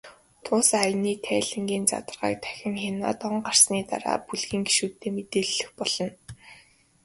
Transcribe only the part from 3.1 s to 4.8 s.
он гарсны дараа бүлгийн